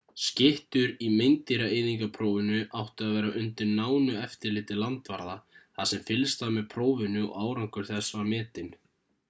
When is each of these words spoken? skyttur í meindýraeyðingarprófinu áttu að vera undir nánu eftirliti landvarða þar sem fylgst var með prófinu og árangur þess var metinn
skyttur 0.25 0.93
í 1.07 1.09
meindýraeyðingarprófinu 1.17 2.61
áttu 2.79 3.09
að 3.09 3.13
vera 3.17 3.29
undir 3.43 3.69
nánu 3.81 4.17
eftirliti 4.23 4.79
landvarða 4.79 5.37
þar 5.61 5.91
sem 5.93 6.05
fylgst 6.11 6.45
var 6.45 6.55
með 6.59 6.69
prófinu 6.75 7.25
og 7.29 7.39
árangur 7.47 7.91
þess 7.95 8.13
var 8.19 8.29
metinn 8.37 8.77